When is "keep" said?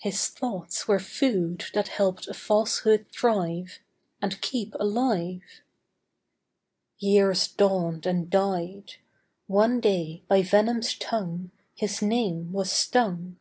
4.40-4.74